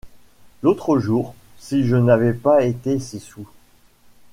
[0.63, 3.45] L’autre jour, si je n’avais pas été si soûl...